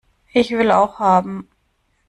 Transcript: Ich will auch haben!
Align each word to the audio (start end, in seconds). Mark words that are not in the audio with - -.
Ich 0.33 0.49
will 0.49 0.71
auch 0.71 0.97
haben! 0.97 1.47